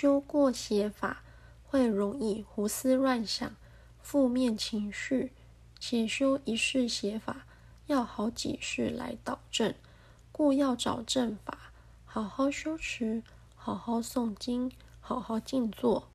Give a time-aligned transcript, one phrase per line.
[0.00, 1.22] 修过邪法
[1.62, 3.54] 会容易胡思乱想
[4.00, 5.30] 负面情绪
[5.78, 7.44] 且修一世邪法
[7.86, 9.74] 要好几世来导正
[10.32, 11.70] 故要找正法
[12.06, 13.22] 好好修持
[13.54, 16.08] 好好诵经好好静坐。